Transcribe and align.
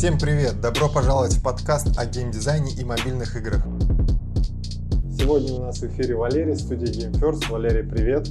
Всем 0.00 0.16
привет! 0.16 0.62
Добро 0.62 0.88
пожаловать 0.88 1.34
в 1.34 1.44
подкаст 1.44 1.98
о 1.98 2.06
геймдизайне 2.06 2.72
и 2.72 2.84
мобильных 2.86 3.36
играх. 3.36 3.62
Сегодня 5.12 5.52
у 5.52 5.60
нас 5.60 5.78
в 5.82 5.86
эфире 5.88 6.14
Валерий, 6.14 6.56
студия 6.56 6.86
Game 6.86 7.20
First. 7.20 7.50
Валерий, 7.50 7.86
привет! 7.86 8.26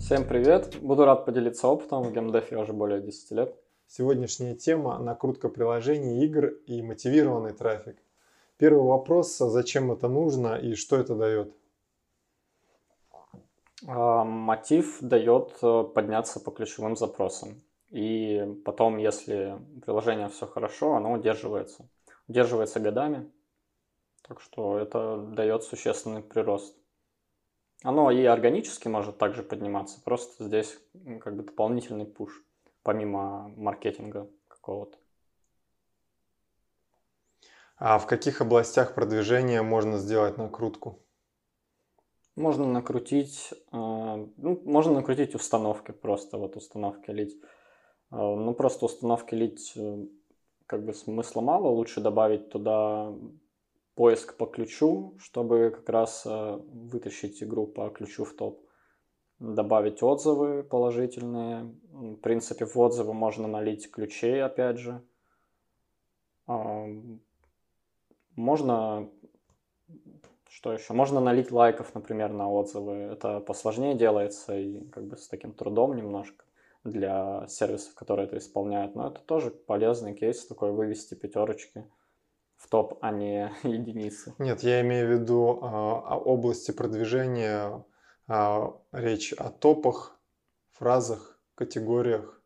Всем 0.00 0.26
привет! 0.28 0.76
Буду 0.82 1.06
рад 1.06 1.24
поделиться 1.24 1.66
опытом. 1.66 2.02
В 2.02 2.12
геймдефе 2.12 2.58
уже 2.58 2.74
более 2.74 3.00
10 3.00 3.30
лет. 3.30 3.56
Сегодняшняя 3.86 4.54
тема– 4.54 4.98
накрутка 5.02 5.48
приложений, 5.48 6.26
игр 6.26 6.48
и 6.66 6.82
мотивированный 6.82 7.54
трафик. 7.54 7.96
Первый 8.58 8.84
вопрос– 8.84 9.40
а 9.40 9.48
зачем 9.48 9.90
это 9.90 10.08
нужно 10.08 10.56
и 10.56 10.74
что 10.74 10.96
это 10.96 11.14
дает? 11.14 11.50
А, 13.86 14.24
мотив 14.24 14.98
дает 15.00 15.56
э, 15.62 15.84
подняться 15.84 16.38
по 16.38 16.50
ключевым 16.50 16.96
запросам. 16.96 17.62
И 17.90 18.44
потом, 18.64 18.98
если 18.98 19.58
приложение 19.84 20.28
все 20.28 20.46
хорошо, 20.46 20.94
оно 20.94 21.12
удерживается. 21.12 21.88
Удерживается 22.26 22.80
годами. 22.80 23.30
Так 24.22 24.40
что 24.40 24.78
это 24.78 25.16
дает 25.16 25.62
существенный 25.62 26.22
прирост. 26.22 26.76
Оно 27.82 28.10
и 28.10 28.24
органически 28.24 28.88
может 28.88 29.18
также 29.18 29.42
подниматься. 29.42 30.00
Просто 30.02 30.44
здесь 30.44 30.78
как 31.20 31.36
бы 31.36 31.44
дополнительный 31.44 32.06
пуш, 32.06 32.44
помимо 32.82 33.48
маркетинга 33.56 34.28
какого-то. 34.48 34.98
А 37.76 37.98
в 37.98 38.06
каких 38.06 38.40
областях 38.40 38.94
продвижения 38.94 39.62
можно 39.62 39.98
сделать 39.98 40.36
накрутку? 40.36 40.98
Можно 42.34 42.66
накрутить, 42.66 43.50
э, 43.52 43.56
ну, 43.72 44.62
можно 44.64 44.94
накрутить 44.94 45.34
установки 45.34 45.92
просто, 45.92 46.38
вот 46.38 46.56
установки 46.56 47.10
лить. 47.10 47.40
Э, 48.10 48.16
ну, 48.16 48.54
просто 48.54 48.86
установки 48.86 49.34
лить 49.34 49.72
э, 49.76 50.06
как 50.66 50.84
бы 50.84 50.94
смысла 50.94 51.40
мало, 51.40 51.68
лучше 51.68 52.00
добавить 52.00 52.50
туда 52.50 53.12
поиск 53.94 54.36
по 54.36 54.46
ключу, 54.46 55.14
чтобы 55.18 55.72
как 55.74 55.88
раз 55.88 56.24
вытащить 56.24 57.42
игру 57.42 57.66
по 57.66 57.88
ключу 57.90 58.24
в 58.24 58.32
топ. 58.34 58.60
Добавить 59.40 60.02
отзывы 60.02 60.62
положительные. 60.62 61.74
В 61.90 62.16
принципе, 62.16 62.64
в 62.64 62.76
отзывы 62.78 63.12
можно 63.12 63.48
налить 63.48 63.90
ключей, 63.90 64.42
опять 64.42 64.78
же. 64.78 65.02
Можно 68.36 69.10
что 70.48 70.72
еще? 70.72 70.92
Можно 70.92 71.20
налить 71.20 71.52
лайков, 71.52 71.94
например, 71.94 72.32
на 72.32 72.50
отзывы. 72.50 72.94
Это 72.94 73.40
посложнее 73.40 73.94
делается 73.94 74.56
и 74.56 74.84
как 74.90 75.04
бы 75.04 75.16
с 75.16 75.28
таким 75.28 75.52
трудом 75.52 75.94
немножко 75.94 76.44
для 76.90 77.46
сервисов, 77.48 77.94
которые 77.94 78.26
это 78.26 78.38
исполняют. 78.38 78.94
Но 78.94 79.08
это 79.08 79.20
тоже 79.20 79.50
полезный 79.50 80.14
кейс 80.14 80.46
такой, 80.46 80.72
вывести 80.72 81.14
пятерочки 81.14 81.84
в 82.56 82.68
топ, 82.68 82.98
а 83.00 83.10
не 83.10 83.52
единицы. 83.62 84.34
Нет, 84.38 84.62
я 84.62 84.80
имею 84.80 85.08
в 85.08 85.20
виду 85.20 85.58
э, 85.60 85.66
области 85.66 86.70
продвижения, 86.70 87.84
э, 88.28 88.60
речь 88.92 89.32
о 89.32 89.50
топах, 89.50 90.18
фразах, 90.72 91.40
категориях. 91.54 92.37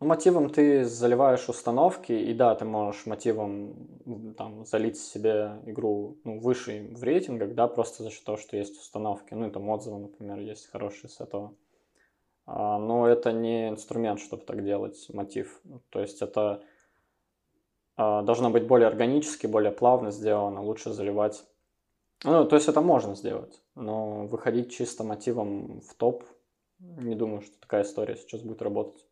Мотивом 0.00 0.48
ты 0.50 0.84
заливаешь 0.84 1.48
установки, 1.48 2.12
и 2.12 2.32
да, 2.32 2.54
ты 2.54 2.64
можешь 2.64 3.04
мотивом 3.06 4.34
там, 4.36 4.64
залить 4.64 4.96
себе 4.96 5.60
игру 5.66 6.18
ну, 6.22 6.38
выше 6.38 6.88
в 6.92 7.02
рейтингах, 7.02 7.54
да, 7.54 7.66
просто 7.66 8.04
за 8.04 8.10
счет 8.10 8.22
того, 8.22 8.38
что 8.38 8.56
есть 8.56 8.78
установки. 8.78 9.34
Ну, 9.34 9.48
и 9.48 9.50
там 9.50 9.68
отзывы, 9.68 9.98
например, 9.98 10.38
есть 10.38 10.70
хорошие 10.70 11.10
с 11.10 11.20
этого. 11.20 11.52
А, 12.46 12.78
но 12.78 13.08
это 13.08 13.32
не 13.32 13.70
инструмент, 13.70 14.20
чтобы 14.20 14.44
так 14.44 14.64
делать, 14.64 15.04
мотив. 15.12 15.60
То 15.90 16.00
есть 16.00 16.22
это 16.22 16.62
а, 17.96 18.22
должно 18.22 18.50
быть 18.50 18.68
более 18.68 18.86
органически, 18.86 19.48
более 19.48 19.72
плавно 19.72 20.12
сделано, 20.12 20.62
лучше 20.62 20.92
заливать. 20.92 21.44
Ну, 22.22 22.44
то 22.44 22.54
есть 22.54 22.68
это 22.68 22.80
можно 22.80 23.16
сделать, 23.16 23.60
но 23.74 24.26
выходить 24.26 24.72
чисто 24.72 25.02
мотивом 25.02 25.80
в 25.80 25.94
топ, 25.94 26.22
не 26.78 27.16
думаю, 27.16 27.42
что 27.42 27.58
такая 27.58 27.82
история 27.82 28.14
сейчас 28.14 28.42
будет 28.42 28.62
работать. 28.62 29.07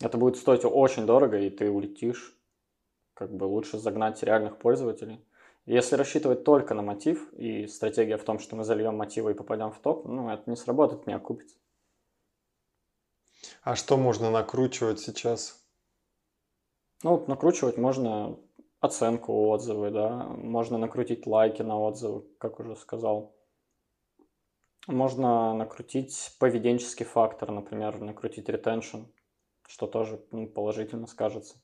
Это 0.00 0.18
будет 0.18 0.36
стоить 0.36 0.64
очень 0.64 1.06
дорого, 1.06 1.38
и 1.38 1.50
ты 1.50 1.70
улетишь. 1.70 2.34
Как 3.14 3.34
бы 3.34 3.44
лучше 3.44 3.78
загнать 3.78 4.22
реальных 4.22 4.58
пользователей. 4.58 5.24
Если 5.64 5.96
рассчитывать 5.96 6.44
только 6.44 6.74
на 6.74 6.82
мотив, 6.82 7.32
и 7.32 7.66
стратегия 7.66 8.18
в 8.18 8.24
том, 8.24 8.38
что 8.38 8.56
мы 8.56 8.64
зальем 8.64 8.96
мотивы 8.96 9.32
и 9.32 9.34
попадем 9.34 9.72
в 9.72 9.78
топ, 9.78 10.04
ну, 10.04 10.30
это 10.30 10.48
не 10.48 10.56
сработает, 10.56 11.06
не 11.06 11.14
окупится. 11.14 11.56
А 13.62 13.74
что 13.74 13.96
можно 13.96 14.30
накручивать 14.30 15.00
сейчас? 15.00 15.60
Ну, 17.02 17.24
накручивать 17.26 17.78
можно 17.78 18.38
оценку 18.80 19.48
отзывы, 19.48 19.90
да, 19.90 20.24
можно 20.28 20.78
накрутить 20.78 21.26
лайки 21.26 21.62
на 21.62 21.78
отзывы, 21.80 22.24
как 22.38 22.60
уже 22.60 22.76
сказал. 22.76 23.34
Можно 24.86 25.52
накрутить 25.54 26.36
поведенческий 26.38 27.04
фактор, 27.04 27.50
например, 27.50 27.98
накрутить 28.00 28.48
retention 28.48 29.06
что 29.66 29.86
тоже 29.86 30.20
ну, 30.30 30.46
положительно 30.46 31.06
скажется. 31.06 31.56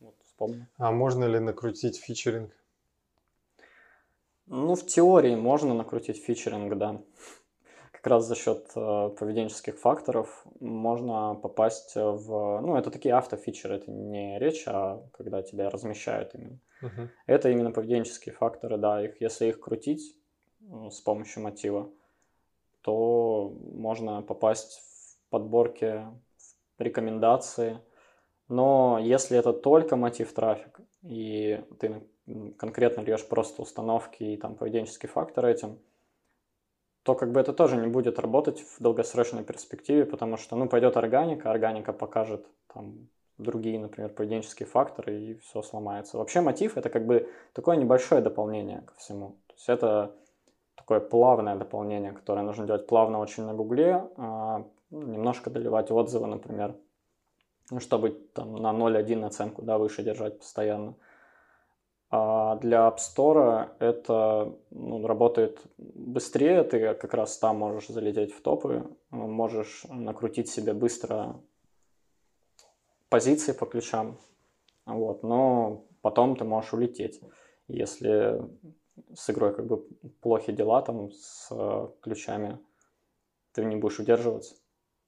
Вот, 0.00 0.14
вспомню. 0.24 0.66
А 0.78 0.90
можно 0.90 1.24
ли 1.24 1.38
накрутить 1.38 1.98
фичеринг? 1.98 2.50
Ну, 4.46 4.74
в 4.74 4.86
теории 4.86 5.34
можно 5.34 5.74
накрутить 5.74 6.22
фичеринг, 6.22 6.76
да. 6.76 7.00
Как 7.92 8.06
раз 8.06 8.26
за 8.26 8.34
счет 8.34 8.66
э, 8.74 9.10
поведенческих 9.16 9.78
факторов 9.78 10.44
можно 10.58 11.34
попасть 11.34 11.94
в... 11.94 12.60
Ну, 12.60 12.76
это 12.76 12.90
такие 12.90 13.14
автофичеры, 13.14 13.76
это 13.76 13.90
не 13.90 14.38
речь, 14.40 14.64
а 14.66 15.02
когда 15.12 15.42
тебя 15.42 15.70
размещают 15.70 16.34
именно. 16.34 16.58
Uh-huh. 16.82 17.08
Это 17.26 17.48
именно 17.48 17.70
поведенческие 17.70 18.34
факторы, 18.34 18.76
да. 18.76 19.04
Их, 19.04 19.20
если 19.20 19.46
их 19.46 19.60
крутить 19.60 20.16
ну, 20.60 20.90
с 20.90 21.00
помощью 21.00 21.44
мотива, 21.44 21.88
то 22.80 23.56
можно 23.72 24.22
попасть 24.22 24.80
в 24.80 25.30
подборки 25.30 26.04
рекомендации. 26.78 27.80
Но 28.48 28.98
если 29.00 29.38
это 29.38 29.52
только 29.52 29.96
мотив 29.96 30.32
трафик, 30.32 30.80
и 31.02 31.64
ты 31.78 32.02
конкретно 32.58 33.00
льешь 33.02 33.26
просто 33.26 33.62
установки 33.62 34.22
и 34.22 34.36
там 34.36 34.54
поведенческий 34.54 35.08
фактор 35.08 35.46
этим, 35.46 35.78
то 37.02 37.14
как 37.14 37.32
бы 37.32 37.40
это 37.40 37.52
тоже 37.52 37.76
не 37.76 37.88
будет 37.88 38.18
работать 38.18 38.60
в 38.60 38.80
долгосрочной 38.80 39.42
перспективе, 39.42 40.04
потому 40.04 40.36
что, 40.36 40.54
ну, 40.56 40.68
пойдет 40.68 40.96
органика, 40.96 41.50
органика 41.50 41.92
покажет 41.92 42.46
там 42.72 43.08
другие, 43.38 43.78
например, 43.80 44.10
поведенческие 44.10 44.66
факторы, 44.66 45.20
и 45.20 45.34
все 45.34 45.62
сломается. 45.62 46.18
Вообще 46.18 46.40
мотив– 46.40 46.76
это 46.76 46.90
как 46.90 47.06
бы 47.06 47.28
такое 47.54 47.76
небольшое 47.76 48.20
дополнение 48.20 48.82
ко 48.82 48.94
всему. 48.94 49.36
То 49.48 49.54
есть 49.54 49.68
это 49.68 50.14
такое 50.76 51.00
плавное 51.00 51.56
дополнение, 51.56 52.12
которое 52.12 52.42
нужно 52.42 52.66
делать 52.66 52.86
плавно 52.86 53.18
очень 53.18 53.44
на 53.44 53.54
Гугле, 53.54 54.08
а, 54.16 54.64
немножко 54.92 55.50
доливать 55.50 55.90
отзывы, 55.90 56.26
например, 56.26 56.76
ну, 57.70 57.80
чтобы 57.80 58.10
там 58.10 58.56
на 58.56 58.72
0.1 58.72 59.24
оценку 59.24 59.62
да, 59.62 59.78
выше 59.78 60.02
держать 60.02 60.38
постоянно. 60.38 60.94
А 62.10 62.56
для 62.56 62.88
App 62.88 62.98
Store 62.98 63.70
это 63.78 64.54
ну, 64.70 65.06
работает 65.06 65.62
быстрее, 65.78 66.62
ты 66.62 66.94
как 66.94 67.14
раз 67.14 67.38
там 67.38 67.56
можешь 67.56 67.88
залететь 67.88 68.34
в 68.34 68.42
топы, 68.42 68.84
можешь 69.10 69.84
накрутить 69.88 70.50
себе 70.50 70.74
быстро 70.74 71.40
позиции 73.08 73.52
по 73.52 73.64
ключам, 73.64 74.18
вот, 74.84 75.22
но 75.22 75.86
потом 76.02 76.36
ты 76.36 76.44
можешь 76.44 76.74
улететь, 76.74 77.22
если 77.66 78.42
с 79.14 79.30
игрой 79.30 79.54
как 79.54 79.66
бы 79.66 79.86
плохи 80.20 80.52
дела 80.52 80.82
там 80.82 81.10
с 81.12 81.50
ключами, 82.02 82.58
ты 83.52 83.64
не 83.64 83.76
будешь 83.76 84.00
удерживаться 84.00 84.54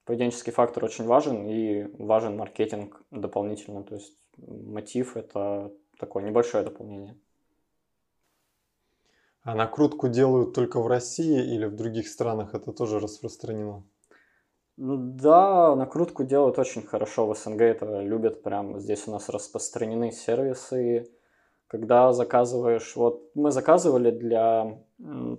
поведенческий 0.05 0.53
фактор 0.53 0.85
очень 0.85 1.05
важен 1.05 1.47
и 1.47 1.85
важен 2.03 2.37
маркетинг 2.37 3.03
дополнительно. 3.11 3.83
То 3.83 3.97
есть 3.97 4.17
мотив– 4.37 5.17
это 5.17 5.73
такое 5.99 6.25
небольшое 6.25 6.65
дополнение. 6.65 7.17
А 9.43 9.55
накрутку 9.55 10.09
делают 10.09 10.55
только 10.55 10.81
в 10.81 10.87
России 10.87 11.55
или 11.55 11.67
в 11.67 11.77
других 11.77 12.09
странах 12.09 12.55
это 12.55 12.73
тоже 12.73 12.99
распространено? 12.99 13.85
Ну 14.77 14.97
да, 14.97 15.77
накрутку 15.77 16.25
делают 16.25 16.59
очень 16.59 16.83
хорошо. 16.83 17.27
В 17.27 17.37
СНГ 17.37 17.61
это 17.61 18.01
любят 18.01 18.43
прям. 18.43 18.81
Здесь 18.81 19.07
у 19.07 19.13
нас 19.13 19.29
распространены 19.29 20.11
сервисы. 20.11 21.13
Когда 21.67 22.13
заказываешь... 22.13 22.97
Вот 22.97 23.31
мы 23.35 23.51
заказывали 23.51 24.11
для 24.11 24.83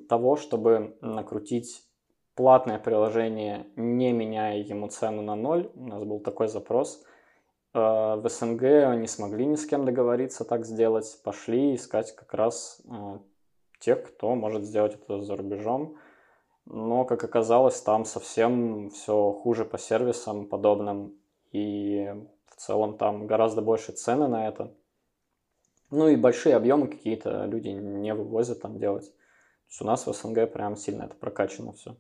того, 0.07 0.35
чтобы 0.35 0.97
накрутить 1.01 1.84
платное 2.35 2.79
приложение, 2.79 3.65
не 3.75 4.11
меняя 4.11 4.57
ему 4.57 4.89
цену 4.89 5.21
на 5.21 5.35
ноль. 5.35 5.71
У 5.75 5.87
нас 5.87 6.03
был 6.03 6.19
такой 6.19 6.47
запрос. 6.47 7.03
Э, 7.73 8.15
в 8.15 8.29
СНГ 8.29 8.61
не 8.99 9.07
смогли 9.07 9.45
ни 9.45 9.55
с 9.55 9.65
кем 9.65 9.85
договориться 9.85 10.43
так 10.43 10.65
сделать. 10.65 11.19
Пошли 11.23 11.75
искать 11.75 12.13
как 12.15 12.33
раз 12.33 12.81
э, 12.85 13.19
тех, 13.79 14.03
кто 14.03 14.35
может 14.35 14.63
сделать 14.65 14.95
это 14.95 15.21
за 15.21 15.35
рубежом. 15.35 15.97
Но, 16.65 17.05
как 17.05 17.23
оказалось, 17.23 17.79
там 17.81 18.05
совсем 18.05 18.89
все 18.89 19.31
хуже 19.31 19.65
по 19.65 19.77
сервисам 19.77 20.47
подобным. 20.47 21.13
И 21.51 22.13
В 22.47 22.55
целом 22.57 22.97
там 22.97 23.27
гораздо 23.27 23.61
больше 23.61 23.91
цены 23.91 24.27
на 24.27 24.47
это. 24.47 24.73
Ну 25.91 26.09
и 26.09 26.15
большие 26.15 26.55
объемы 26.55 26.87
какие-то 26.87 27.45
люди 27.45 27.69
не 27.69 28.13
вывозят 28.13 28.61
там 28.61 28.77
делать. 28.77 29.05
То 29.05 29.69
есть 29.69 29.81
у 29.81 29.85
нас 29.85 30.07
в 30.07 30.13
СНГ 30.13 30.51
прям 30.51 30.75
сильно 30.75 31.03
это 31.03 31.15
прокачано 31.15 31.73
все. 31.73 31.95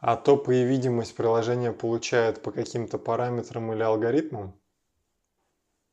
А 0.00 0.16
топы 0.16 0.56
и 0.56 0.64
видимость 0.64 1.16
приложения 1.16 1.72
получают 1.72 2.42
по 2.42 2.50
каким-то 2.50 2.98
параметрам 2.98 3.72
или 3.72 3.82
алгоритмам? 3.82 4.54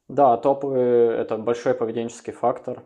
Да, 0.07 0.37
топы– 0.37 0.77
это 1.19 1.37
большой 1.37 1.73
поведенческий 1.73 2.33
фактор. 2.33 2.85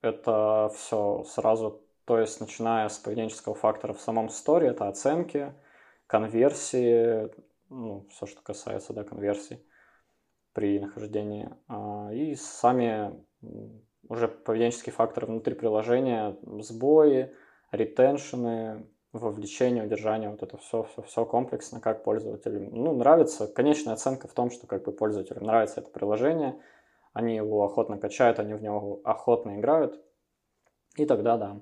Это 0.00 0.70
все 0.76 1.24
сразу, 1.24 1.82
то 2.04 2.18
есть 2.18 2.40
начиная 2.40 2.88
с 2.88 2.98
поведенческого 2.98 3.54
фактора 3.54 3.94
в 3.94 4.00
самом 4.00 4.28
сторе, 4.28 4.68
это 4.68 4.86
оценки, 4.88 5.52
конверсии, 6.06 7.30
ну, 7.68 8.06
все, 8.10 8.26
что 8.26 8.42
касается 8.42 8.92
да, 8.92 9.02
конверсий 9.04 9.58
при 10.52 10.78
нахождении. 10.78 11.50
А, 11.66 12.10
и 12.12 12.34
сами 12.36 13.24
уже 14.08 14.28
поведенческие 14.28 14.92
факторы 14.92 15.26
внутри 15.26 15.54
приложения, 15.54 16.36
сбои, 16.60 17.34
ретеншены, 17.72 18.86
вовлечение, 19.12 19.84
удержание, 19.84 20.30
вот 20.30 20.42
это 20.42 20.56
все, 20.58 20.82
все, 20.84 21.02
все 21.02 21.24
комплексно, 21.24 21.80
как 21.80 22.04
пользователям 22.04 22.68
ну, 22.72 22.94
нравится. 22.94 23.46
Конечная 23.46 23.94
оценка 23.94 24.28
в 24.28 24.32
том, 24.32 24.50
что 24.50 24.66
как 24.66 24.84
бы 24.84 24.92
пользователям 24.92 25.44
нравится 25.44 25.80
это 25.80 25.90
приложение, 25.90 26.60
они 27.12 27.36
его 27.36 27.64
охотно 27.64 27.98
качают, 27.98 28.38
они 28.38 28.54
в 28.54 28.62
него 28.62 29.00
охотно 29.04 29.58
играют, 29.58 30.00
и 30.96 31.06
тогда 31.06 31.36
да. 31.36 31.60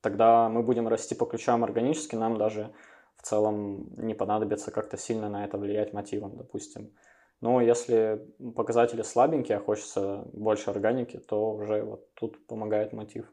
Тогда 0.00 0.48
мы 0.48 0.62
будем 0.62 0.86
расти 0.86 1.14
по 1.14 1.26
ключам 1.26 1.64
органически, 1.64 2.14
нам 2.14 2.38
даже 2.38 2.72
в 3.16 3.22
целом 3.22 3.92
не 3.96 4.14
понадобится 4.14 4.70
как-то 4.70 4.96
сильно 4.96 5.28
на 5.28 5.44
это 5.44 5.58
влиять 5.58 5.92
мотивом, 5.92 6.36
допустим. 6.36 6.92
Но 7.40 7.60
если 7.60 8.24
показатели 8.54 9.02
слабенькие, 9.02 9.58
а 9.58 9.60
хочется 9.60 10.26
больше 10.32 10.70
органики, 10.70 11.18
то 11.18 11.52
уже 11.52 11.82
вот 11.82 12.14
тут 12.14 12.46
помогает 12.46 12.92
мотив. 12.92 13.30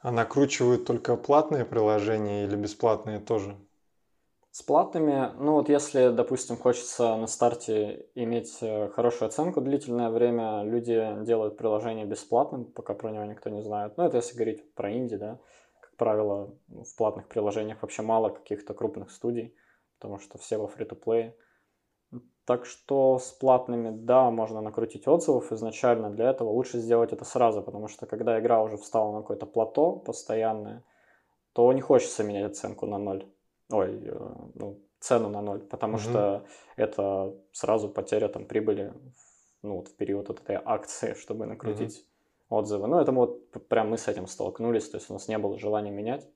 А 0.00 0.10
накручивают 0.10 0.86
только 0.86 1.16
платные 1.16 1.64
приложения 1.64 2.44
или 2.44 2.56
бесплатные 2.56 3.20
тоже? 3.20 3.56
С 4.50 4.62
платными, 4.62 5.32
ну 5.38 5.52
вот 5.52 5.68
если, 5.68 6.08
допустим, 6.08 6.56
хочется 6.56 7.16
на 7.16 7.26
старте 7.26 8.06
иметь 8.16 8.58
э, 8.60 8.88
хорошую 8.88 9.28
оценку 9.28 9.60
длительное 9.60 10.10
время, 10.10 10.64
люди 10.64 11.24
делают 11.24 11.56
приложение 11.56 12.06
бесплатным, 12.06 12.64
пока 12.64 12.94
про 12.94 13.10
него 13.12 13.24
никто 13.24 13.50
не 13.50 13.62
знает. 13.62 13.96
Ну 13.96 14.04
это 14.04 14.16
если 14.16 14.34
говорить 14.34 14.74
про 14.74 14.92
инди, 14.92 15.16
да. 15.16 15.38
Как 15.80 15.94
правило, 15.96 16.54
в 16.68 16.96
платных 16.96 17.28
приложениях 17.28 17.82
вообще 17.82 18.02
мало 18.02 18.30
каких-то 18.30 18.74
крупных 18.74 19.12
студий, 19.12 19.54
потому 19.98 20.18
что 20.18 20.38
все 20.38 20.56
во 20.56 20.66
фри-то-плей. 20.66 21.34
Так 22.48 22.64
что 22.64 23.18
с 23.18 23.30
платными, 23.30 23.90
да, 23.90 24.30
можно 24.30 24.62
накрутить 24.62 25.06
отзывов 25.06 25.52
изначально. 25.52 26.08
Для 26.08 26.30
этого 26.30 26.48
лучше 26.48 26.78
сделать 26.78 27.12
это 27.12 27.26
сразу, 27.26 27.60
потому 27.60 27.88
что 27.88 28.06
когда 28.06 28.40
игра 28.40 28.62
уже 28.62 28.78
встала 28.78 29.12
на 29.12 29.20
какое-то 29.20 29.44
плато 29.44 29.92
постоянное, 29.96 30.82
то 31.52 31.70
не 31.74 31.82
хочется 31.82 32.24
менять 32.24 32.52
оценку 32.52 32.86
на 32.86 32.96
ноль. 32.96 33.26
Ой, 33.70 34.00
э, 34.02 34.34
ну, 34.54 34.78
цену 34.98 35.28
на 35.28 35.42
ноль, 35.42 35.60
потому 35.60 35.96
угу. 35.96 36.00
что 36.00 36.46
это 36.76 37.34
сразу 37.52 37.90
потеря 37.90 38.28
там 38.28 38.46
прибыли 38.46 38.94
ну, 39.60 39.76
вот 39.76 39.88
в 39.88 39.96
период 39.96 40.28
вот 40.28 40.40
этой 40.40 40.56
акции, 40.64 41.12
чтобы 41.12 41.44
накрутить 41.44 42.06
угу. 42.48 42.60
отзывы. 42.60 42.86
Ну, 42.86 42.98
это 42.98 43.12
вот 43.12 43.50
прям 43.68 43.90
мы 43.90 43.98
с 43.98 44.08
этим 44.08 44.26
столкнулись, 44.26 44.88
то 44.88 44.96
есть 44.96 45.10
у 45.10 45.12
нас 45.12 45.28
не 45.28 45.36
было 45.36 45.58
желания 45.58 45.90
менять. 45.90 46.26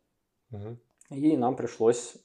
Угу. 0.50 0.76
И 1.12 1.36
нам 1.36 1.56
пришлось 1.56 2.16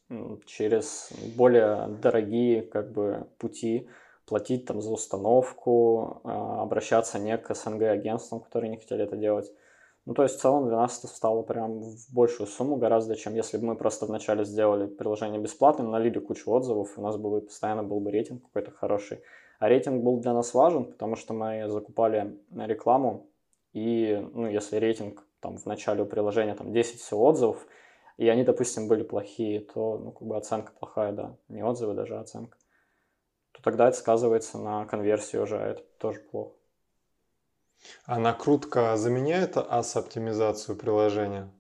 через 0.46 1.12
более 1.36 1.88
дорогие 2.02 2.62
как 2.62 2.92
бы 2.92 3.28
пути 3.38 3.90
платить 4.26 4.66
там 4.66 4.82
за 4.82 4.92
установку, 4.92 6.22
а, 6.24 6.62
обращаться 6.62 7.18
не 7.18 7.38
к 7.38 7.54
СНГ 7.54 7.84
агентствам, 7.84 8.42
которые 8.42 8.70
не 8.70 8.78
хотели 8.78 9.04
это 9.04 9.16
делать. 9.16 9.52
Ну, 10.06 10.14
то 10.14 10.24
есть 10.24 10.36
в 10.36 10.42
целом 10.42 10.68
для 10.68 10.78
нас 10.78 11.00
это 11.00 11.08
стало 11.08 11.44
прям 11.44 11.80
в 11.82 12.14
большую 12.14 12.48
сумму 12.48 12.78
гораздо, 12.78 13.16
чем 13.16 13.36
если 13.36 13.58
бы 13.58 13.66
мы 13.66 13.76
просто 13.76 14.06
вначале 14.06 14.46
сделали 14.46 14.88
приложение 14.88 15.40
бесплатным, 15.40 15.92
налили 15.92 16.20
кучу 16.20 16.50
отзывов, 16.52 16.98
у 16.98 17.02
нас 17.02 17.18
бы 17.18 17.42
постоянно 17.42 17.84
был 17.84 18.00
бы 18.00 18.12
рейтинг 18.12 18.44
какой-то 18.44 18.72
хороший. 18.72 19.22
А 19.60 19.68
рейтинг 19.68 20.04
был 20.04 20.20
для 20.20 20.34
нас 20.34 20.54
важен, 20.54 20.86
потому 20.86 21.16
что 21.16 21.34
мы 21.34 21.68
закупали 21.68 22.38
рекламу, 22.56 23.28
и, 23.74 24.26
ну, 24.34 24.48
если 24.48 24.78
рейтинг 24.78 25.26
там 25.40 25.58
в 25.58 25.66
начале 25.66 26.04
у 26.04 26.06
приложения 26.06 26.56
там 26.56 26.72
10 26.72 27.00
всего 27.00 27.26
отзывов, 27.26 27.68
и 28.18 28.28
они, 28.28 28.44
допустим, 28.44 28.88
были 28.88 29.04
плохие, 29.04 29.62
то, 29.62 29.98
ну, 29.98 30.12
как 30.12 30.28
бы 30.28 30.36
оценка 30.36 30.72
плохая, 30.72 31.12
да, 31.14 31.38
не 31.48 31.64
отзывы 31.64 31.94
даже, 31.94 32.18
оценка, 32.18 32.58
то 33.52 33.62
тогда 33.62 33.88
это 33.88 33.98
сказывается 33.98 34.58
на 34.58 34.86
конверсии 34.86 35.38
уже, 35.38 35.58
а 35.58 35.68
это 35.68 35.84
тоже 36.00 36.20
плохо. 36.20 36.56
А 38.06 38.20
накрутка 38.20 38.98
заменяет 38.98 39.56
ас-оптимизацию 39.58 40.76
приложения? 40.76 41.52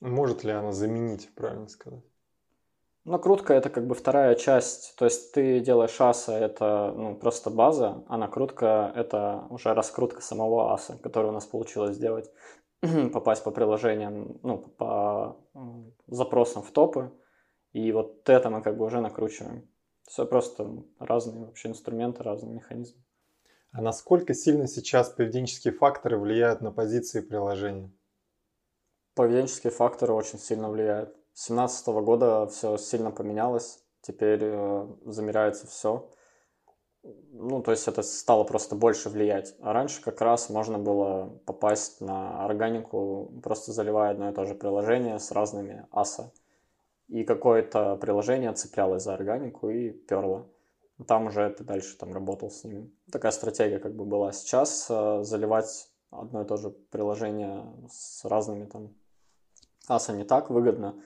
Может 0.00 0.44
ли 0.44 0.52
она 0.52 0.72
заменить, 0.72 1.34
правильно 1.34 1.68
сказать? 1.68 2.04
Накрутка 3.04 3.54
это 3.54 3.70
как 3.70 3.86
бы 3.86 3.94
вторая 3.94 4.34
часть, 4.34 4.96
то 4.96 5.04
есть 5.04 5.32
ты 5.32 5.60
делаешь 5.60 6.00
аса, 6.00 6.32
это 6.32 6.92
ну, 6.94 7.14
просто 7.14 7.50
база, 7.50 8.02
а 8.08 8.18
накрутка 8.18 8.92
это 8.96 9.46
уже 9.48 9.72
раскрутка 9.74 10.20
самого 10.20 10.72
аса, 10.72 10.98
который 10.98 11.28
у 11.28 11.32
нас 11.32 11.46
получилось 11.46 11.94
сделать. 11.94 12.30
Попасть 13.12 13.44
по 13.44 13.50
приложениям, 13.50 14.38
ну, 14.42 14.58
по 14.58 15.36
запросам 16.06 16.62
в 16.62 16.70
топы. 16.70 17.12
И 17.72 17.92
вот 17.92 18.28
это 18.28 18.50
мы 18.50 18.62
как 18.62 18.76
бы 18.78 18.84
уже 18.84 19.00
накручиваем. 19.00 19.68
Все 20.04 20.24
просто 20.24 20.84
разные 20.98 21.44
вообще 21.44 21.68
инструменты, 21.68 22.22
разные 22.22 22.54
механизмы. 22.54 23.02
А 23.72 23.82
насколько 23.82 24.32
сильно 24.34 24.66
сейчас 24.66 25.10
поведенческие 25.10 25.74
факторы 25.74 26.18
влияют 26.18 26.60
на 26.60 26.70
позиции 26.70 27.20
приложения? 27.20 27.92
Поведенческие 29.14 29.72
факторы 29.72 30.14
очень 30.14 30.38
сильно 30.38 30.70
влияют. 30.70 31.10
С 31.34 31.48
2017 31.48 31.86
года 31.88 32.46
все 32.46 32.76
сильно 32.78 33.10
поменялось. 33.10 33.84
Теперь 34.00 34.40
э, 34.42 34.86
замеряется 35.04 35.66
все 35.66 36.10
ну, 37.32 37.62
то 37.62 37.70
есть 37.70 37.86
это 37.88 38.02
стало 38.02 38.44
просто 38.44 38.74
больше 38.74 39.08
влиять. 39.08 39.54
А 39.60 39.72
раньше 39.72 40.02
как 40.02 40.20
раз 40.20 40.50
можно 40.50 40.78
было 40.78 41.38
попасть 41.44 42.00
на 42.00 42.44
органику, 42.44 43.32
просто 43.42 43.72
заливая 43.72 44.10
одно 44.10 44.30
и 44.30 44.34
то 44.34 44.44
же 44.44 44.54
приложение 44.54 45.18
с 45.18 45.30
разными 45.32 45.86
аса. 45.90 46.32
И 47.08 47.24
какое-то 47.24 47.96
приложение 47.96 48.52
цеплялось 48.52 49.04
за 49.04 49.14
органику 49.14 49.70
и 49.70 49.90
перло. 49.90 50.48
Там 51.06 51.26
уже 51.26 51.50
ты 51.50 51.62
дальше 51.62 51.96
там 51.98 52.12
работал 52.12 52.50
с 52.50 52.64
ними. 52.64 52.90
Такая 53.12 53.32
стратегия 53.32 53.78
как 53.78 53.94
бы 53.94 54.04
была. 54.04 54.32
Сейчас 54.32 54.86
э, 54.88 55.22
заливать 55.22 55.90
одно 56.10 56.42
и 56.42 56.46
то 56.46 56.56
же 56.56 56.70
приложение 56.70 57.66
с 57.90 58.24
разными 58.24 58.64
там 58.64 58.94
аса 59.88 60.12
не 60.12 60.24
так 60.24 60.50
выгодно. 60.50 61.00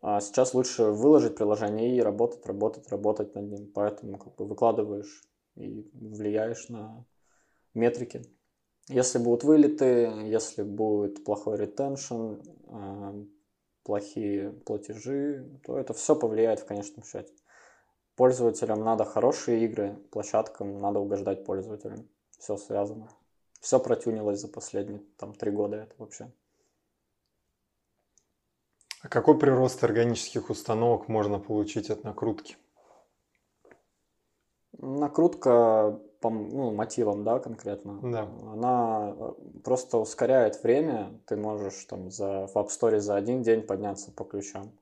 А 0.00 0.20
сейчас 0.20 0.54
лучше 0.54 0.84
выложить 0.84 1.36
приложение 1.36 1.96
и 1.96 2.00
работать, 2.00 2.46
работать, 2.46 2.88
работать 2.88 3.34
над 3.34 3.44
ним. 3.44 3.72
Поэтому 3.72 4.18
как 4.18 4.34
бы 4.36 4.46
выкладываешь 4.46 5.22
и 5.56 5.90
влияешь 5.92 6.68
на 6.68 7.04
метрики. 7.74 8.22
Если 8.88 9.18
будут 9.18 9.44
вылеты, 9.44 10.12
если 10.24 10.62
будет 10.62 11.24
плохой 11.24 11.56
ретеншн, 11.56 12.40
а, 12.68 13.14
плохие 13.84 14.50
платежи, 14.50 15.60
то 15.64 15.78
это 15.78 15.92
все 15.92 16.16
повлияет 16.16 16.60
в 16.60 16.66
конечном 16.66 17.04
счете. 17.04 17.32
Пользователям 18.16 18.84
надо 18.84 19.04
хорошие 19.04 19.64
игры, 19.64 19.96
площадкам 20.10 20.80
надо 20.80 20.98
угождать 21.00 21.44
пользователям. 21.44 22.08
Все 22.38 22.56
связано. 22.56 23.08
Все 23.60 23.78
протюнилось 23.78 24.40
за 24.40 24.48
последние 24.48 25.02
там 25.16 25.32
три 25.32 25.50
года 25.50 25.76
это 25.76 25.94
вообще. 25.98 26.32
А 29.02 29.08
какой 29.08 29.38
прирост 29.38 29.82
органических 29.82 30.48
установок 30.48 31.08
можно 31.08 31.38
получить 31.38 31.90
от 31.90 32.04
накрутки? 32.04 32.56
Накрутка 34.78 36.00
по 36.20 36.30
ну, 36.30 36.70
мотивам, 36.70 37.24
да, 37.24 37.40
конкретно, 37.40 37.98
да. 38.00 38.22
она 38.52 39.14
э, 39.16 39.32
просто 39.64 39.98
ускоряет 39.98 40.62
время. 40.62 41.20
Ты 41.26 41.36
можешь 41.36 41.84
там 41.84 42.10
за, 42.10 42.46
в 42.46 42.56
App 42.56 42.68
Store 42.68 43.00
за 43.00 43.16
один 43.16 43.42
день 43.42 43.62
подняться 43.62 44.12
по 44.12 44.24
ключам 44.24 44.72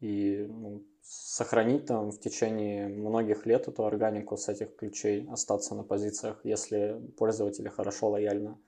и 0.00 0.46
ну, 0.48 0.84
сохранить 1.02 1.86
там 1.86 2.10
в 2.10 2.20
течение 2.20 2.88
многих 2.88 3.46
лет 3.46 3.68
эту 3.68 3.84
органику 3.86 4.36
с 4.36 4.48
этих 4.48 4.76
ключей, 4.76 5.28
остаться 5.30 5.74
на 5.74 5.82
позициях, 5.82 6.40
если 6.44 7.00
пользователи 7.16 7.68
хорошо, 7.68 8.10
лояльно 8.10 8.58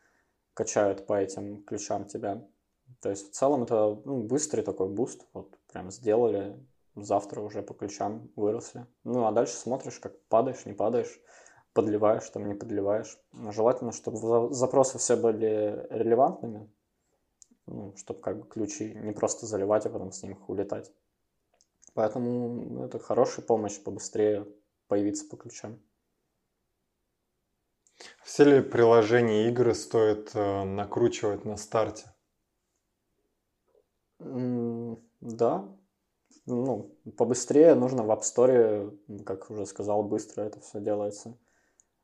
качают 0.55 1.07
по 1.07 1.21
этим 1.21 1.63
ключам 1.65 2.07
тебя. 2.07 2.47
То 3.01 3.11
есть 3.11 3.31
в 3.31 3.35
целом 3.35 3.63
это 3.63 4.01
ну, 4.05 4.23
быстрый 4.23 4.63
такой 4.63 4.89
boost, 4.89 5.27
вот 5.33 5.57
прям 5.73 5.91
сделали, 5.91 6.59
завтра 6.95 7.41
уже 7.41 7.63
по 7.63 7.75
ключам 7.75 8.31
выросли. 8.37 8.87
Ну 9.05 9.27
а 9.27 9.33
дальше 9.33 9.55
смотришь, 9.55 9.99
как 9.99 10.21
падаешь, 10.27 10.67
не 10.67 10.75
падаешь, 10.75 11.21
подливаешь, 11.73 12.29
там 12.29 12.47
не 12.47 12.55
подливаешь. 12.55 13.19
Желательно, 13.33 13.93
чтобы 13.93 14.53
запросы 14.53 14.99
все 14.99 15.17
были 15.17 15.87
релевантными, 15.91 16.71
ну, 17.67 17.95
чтобы 17.97 18.21
как 18.21 18.39
бы 18.41 18.47
ключи 18.47 18.95
не 18.95 19.13
просто 19.13 19.47
заливать, 19.47 19.87
а 19.87 19.91
потом 19.91 20.13
с 20.13 20.23
них 20.23 20.49
улетать. 20.49 20.93
Поэтому 21.95 22.85
это 22.85 22.99
хорошая 22.99 23.45
помощь 23.45 23.81
побыстрее 23.81 24.47
появиться 24.89 25.27
по 25.27 25.37
ключам. 25.37 25.81
Все 28.25 28.45
ли 28.45 28.63
приложения 28.63 29.49
игры 29.49 29.75
стоит 29.75 30.31
э, 30.35 30.65
накручивать 30.65 31.45
на 31.45 31.57
старте? 31.57 32.07
Да. 34.21 35.69
Ну, 36.47 36.95
побыстрее 37.17 37.75
нужно 37.75 38.03
в 38.03 38.11
App 38.11 38.21
Store, 38.21 38.97
как 39.25 39.51
уже 39.51 39.67
сказал, 39.67 40.03
быстро 40.05 40.43
это 40.43 40.61
все 40.61 40.81
делается. 40.81 41.37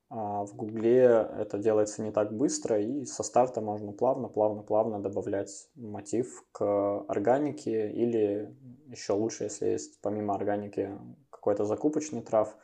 А 0.08 0.44
в 0.44 0.54
Гугле 0.54 1.02
это 1.02 1.58
делается 1.58 2.00
не 2.00 2.12
так 2.12 2.32
быстро, 2.32 2.80
и 2.80 3.04
со 3.06 3.24
старта 3.24 3.60
можно 3.60 3.92
плавно, 3.92 4.28
плавно, 4.28 4.62
плавно 4.62 5.02
добавлять 5.02 5.68
мотив 5.74 6.44
к 6.52 7.04
органике, 7.08 7.90
или 7.90 8.56
еще 8.86 9.14
лучше, 9.14 9.44
если 9.44 9.66
есть 9.66 10.00
помимо 10.00 10.34
органики 10.34 10.96
какой-то 11.30 11.64
закупочный 11.64 12.22
трав, 12.22 12.56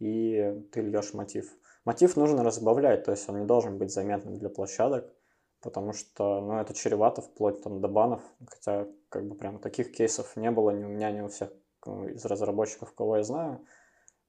и 0.00 0.64
ты 0.72 0.80
льешь 0.80 1.14
мотив. 1.14 1.56
Мотив 1.84 2.16
нужно 2.16 2.42
разбавлять, 2.42 3.04
то 3.04 3.12
есть 3.12 3.28
он 3.28 3.38
не 3.38 3.46
должен 3.46 3.78
быть 3.78 3.92
заметным 3.92 4.36
для 4.36 4.50
площадок, 4.50 5.14
потому 5.60 5.92
что, 5.92 6.40
ну, 6.40 6.58
это 6.58 6.74
чревато 6.74 7.22
вплоть 7.22 7.62
там 7.62 7.80
до 7.80 7.88
банов, 7.88 8.22
хотя, 8.46 8.86
как 9.08 9.26
бы, 9.26 9.34
прям 9.34 9.58
таких 9.58 9.92
кейсов 9.92 10.36
не 10.36 10.50
было 10.50 10.70
ни 10.70 10.84
у 10.84 10.88
меня, 10.88 11.10
ни 11.10 11.20
у 11.20 11.28
всех 11.28 11.50
из 11.86 12.24
разработчиков, 12.24 12.94
кого 12.94 13.16
я 13.16 13.22
знаю, 13.22 13.64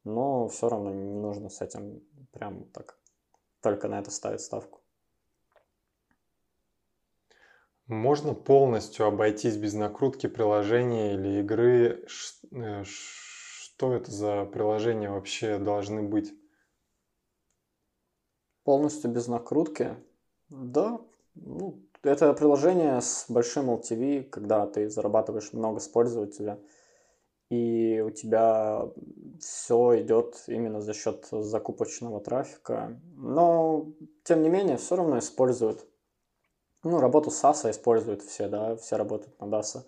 но 0.03 0.47
все 0.47 0.69
равно 0.69 0.91
не 0.91 1.19
нужно 1.19 1.49
с 1.49 1.61
этим 1.61 2.01
прям 2.31 2.65
так 2.65 2.97
только 3.61 3.87
на 3.87 3.99
это 3.99 4.11
ставить 4.11 4.41
ставку. 4.41 4.81
Можно 7.87 8.33
полностью 8.33 9.05
обойтись 9.05 9.57
без 9.57 9.73
накрутки 9.73 10.27
приложения 10.27 11.13
или 11.13 11.41
игры? 11.41 12.05
Э, 12.51 12.83
что 12.85 13.93
это 13.93 14.11
за 14.11 14.45
приложения 14.45 15.09
вообще 15.09 15.57
должны 15.57 16.01
быть? 16.01 16.33
Полностью 18.63 19.11
без 19.11 19.27
накрутки? 19.27 19.97
Да, 20.49 21.01
ну, 21.35 21.79
это 22.03 22.33
приложение 22.33 22.99
с 23.01 23.25
большим 23.29 23.69
LTV, 23.69 24.23
когда 24.23 24.65
ты 24.65 24.89
зарабатываешь 24.89 25.53
много 25.53 25.79
с 25.79 25.87
пользователя, 25.87 26.59
и 27.49 28.01
у 28.05 28.09
тебя 28.11 28.89
все 29.39 30.01
идет 30.01 30.43
именно 30.47 30.81
за 30.81 30.93
счет 30.93 31.27
закупочного 31.31 32.21
трафика. 32.21 32.99
Но, 33.15 33.91
тем 34.23 34.41
не 34.41 34.49
менее, 34.49 34.77
все 34.77 34.95
равно 34.95 35.19
используют. 35.19 35.85
Ну, 36.83 36.99
работу 36.99 37.29
SaaS 37.29 37.69
используют 37.69 38.21
все, 38.21 38.47
да, 38.47 38.75
все 38.77 38.95
работают 38.95 39.39
на 39.39 39.45
DAS. 39.45 39.83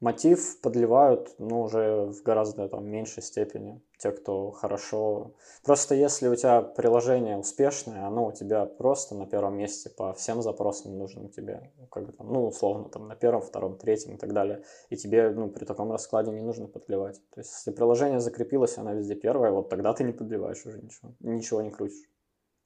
Мотив 0.00 0.60
подливают, 0.60 1.34
ну, 1.38 1.62
уже 1.62 2.04
в 2.04 2.22
гораздо 2.22 2.68
там 2.68 2.86
меньшей 2.86 3.20
степени. 3.20 3.82
Те, 3.98 4.12
кто 4.12 4.52
хорошо... 4.52 5.32
Просто 5.64 5.96
если 5.96 6.28
у 6.28 6.36
тебя 6.36 6.62
приложение 6.62 7.36
успешное, 7.36 8.06
оно 8.06 8.26
у 8.26 8.32
тебя 8.32 8.64
просто 8.64 9.16
на 9.16 9.26
первом 9.26 9.56
месте 9.56 9.90
по 9.90 10.12
всем 10.14 10.40
запросам 10.40 10.96
нужным 10.96 11.28
тебе, 11.30 11.72
как 11.90 12.06
бы 12.06 12.14
ну, 12.20 12.46
условно, 12.46 12.88
там, 12.90 13.08
на 13.08 13.16
первом, 13.16 13.42
втором, 13.42 13.76
третьем 13.76 14.14
и 14.14 14.18
так 14.18 14.32
далее. 14.32 14.62
И 14.88 14.96
тебе, 14.96 15.30
ну, 15.30 15.50
при 15.50 15.64
таком 15.64 15.90
раскладе 15.90 16.30
не 16.30 16.42
нужно 16.42 16.68
подливать. 16.68 17.20
То 17.34 17.40
есть, 17.40 17.52
если 17.52 17.72
приложение 17.72 18.20
закрепилось, 18.20 18.78
оно 18.78 18.92
везде 18.92 19.16
первое, 19.16 19.50
вот 19.50 19.68
тогда 19.68 19.92
ты 19.94 20.04
не 20.04 20.12
подливаешь 20.12 20.64
уже 20.64 20.80
ничего, 20.80 21.12
ничего 21.18 21.60
не 21.60 21.70
крутишь. 21.70 22.08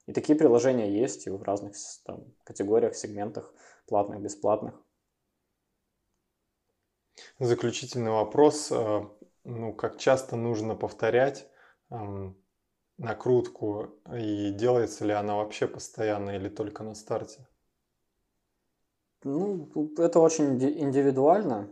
И 0.05 0.13
такие 0.13 0.37
приложения 0.37 0.91
есть 0.91 1.25
и 1.25 1.31
в 1.31 1.41
разных 1.41 1.73
там, 2.05 2.25
категориях, 2.43 2.95
сегментах, 2.95 3.51
платных, 3.87 4.21
бесплатных. 4.21 4.79
Заключительный 7.39 8.11
вопрос. 8.11 8.71
Э, 8.71 9.05
ну, 9.43 9.73
как 9.73 9.97
часто 9.97 10.35
нужно 10.35 10.75
повторять 10.75 11.47
накрутку 12.97 13.89
и 14.15 14.51
делается 14.51 15.05
ли 15.05 15.13
она 15.13 15.35
вообще 15.35 15.67
постоянно 15.67 16.31
или 16.31 16.49
только 16.49 16.83
на 16.83 16.95
старте? 16.95 17.47
Ну, 19.23 19.69
это 19.97 20.19
очень 20.19 20.61
индивидуально. 20.61 21.69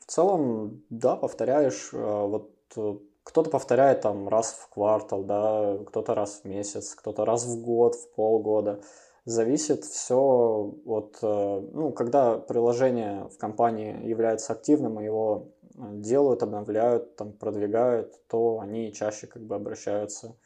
В 0.00 0.06
целом, 0.06 0.82
да, 0.90 1.16
повторяешь. 1.16 1.90
Э, 1.92 2.26
вот 2.26 2.52
э, 2.76 2.98
кто-то 3.22 3.50
повторяет 3.50 4.00
там 4.00 4.28
раз 4.28 4.52
в 4.52 4.68
квартал, 4.68 5.22
да, 5.24 5.78
кто-то 5.86 6.14
раз 6.14 6.40
в 6.40 6.44
месяц, 6.44 6.94
кто-то 6.94 7.24
раз 7.24 7.44
в 7.44 7.60
год, 7.60 7.94
в 7.94 8.10
полгода 8.14 8.82
зависит 9.26 9.84
все 9.84 10.72
от, 10.86 11.18
э, 11.20 11.60
ну, 11.72 11.92
когда 11.92 12.38
приложение 12.38 13.28
в 13.28 13.36
компании 13.38 14.06
является 14.06 14.52
активным, 14.52 15.00
и 15.00 15.04
его 15.04 15.52
э, 15.74 15.78
делают, 15.96 16.42
обновляют, 16.42 17.16
там, 17.16 17.32
продвигают, 17.32 18.14
то 18.28 18.60
они 18.60 18.92
чаще 18.92 19.26
как 19.26 19.42
бы 19.42 19.56
обращаются 19.56 20.36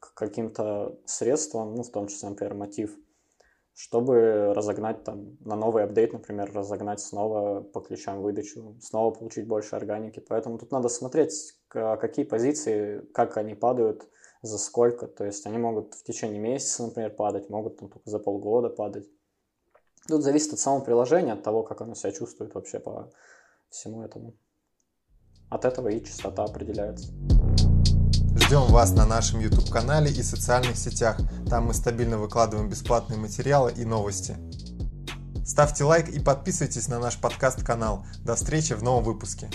к 0.00 0.14
каким-то 0.14 0.98
средствам, 1.06 1.76
ну, 1.76 1.84
в 1.84 1.90
том 1.90 2.08
числе, 2.08 2.28
например, 2.28 2.54
мотив, 2.54 2.98
чтобы 3.72 4.52
разогнать 4.52 5.04
там 5.04 5.38
на 5.40 5.54
новый 5.54 5.84
апдейт, 5.84 6.12
например, 6.12 6.52
разогнать 6.52 7.00
снова 7.00 7.60
по 7.60 7.80
ключам 7.80 8.20
выдачу, 8.20 8.76
снова 8.80 9.12
получить 9.12 9.46
больше 9.46 9.76
органики. 9.76 10.18
Поэтому 10.28 10.58
тут 10.58 10.72
надо 10.72 10.88
смотреть, 10.88 11.56
какие 11.68 12.24
позиции, 12.24 13.00
как 13.14 13.36
они 13.36 13.54
падают, 13.54 14.08
за 14.44 14.58
сколько. 14.58 15.06
То 15.06 15.24
есть 15.24 15.46
они 15.46 15.58
могут 15.58 15.94
в 15.94 16.04
течение 16.04 16.38
месяца, 16.38 16.84
например, 16.84 17.10
падать, 17.10 17.48
могут 17.48 17.78
там 17.78 17.88
только 17.88 18.08
за 18.08 18.18
полгода 18.18 18.68
падать. 18.68 19.06
Тут 20.06 20.22
зависит 20.22 20.52
от 20.52 20.58
самого 20.58 20.84
приложения, 20.84 21.32
от 21.32 21.42
того, 21.42 21.62
как 21.62 21.80
оно 21.80 21.94
себя 21.94 22.12
чувствует 22.12 22.54
вообще 22.54 22.78
по 22.78 23.10
всему 23.70 24.02
этому. 24.02 24.34
От 25.48 25.64
этого 25.64 25.88
и 25.88 26.04
частота 26.04 26.44
определяется. 26.44 27.12
Ждем 28.36 28.66
вас 28.66 28.92
на 28.92 29.06
нашем 29.06 29.40
YouTube-канале 29.40 30.10
и 30.10 30.22
социальных 30.22 30.76
сетях. 30.76 31.18
Там 31.48 31.66
мы 31.66 31.74
стабильно 31.74 32.18
выкладываем 32.18 32.68
бесплатные 32.68 33.18
материалы 33.18 33.72
и 33.72 33.84
новости. 33.84 34.36
Ставьте 35.46 35.84
лайк 35.84 36.08
и 36.08 36.20
подписывайтесь 36.20 36.88
на 36.88 36.98
наш 36.98 37.18
подкаст-канал. 37.18 38.04
До 38.24 38.34
встречи 38.34 38.74
в 38.74 38.82
новом 38.82 39.04
выпуске. 39.04 39.48